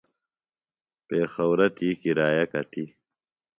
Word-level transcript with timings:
پیخورہ 1.07 1.67
تی 1.75 1.89
کِرایہ 2.01 2.45
کتِیۡ؟ 2.51 2.89